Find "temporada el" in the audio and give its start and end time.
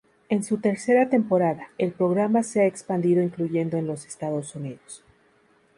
1.09-1.91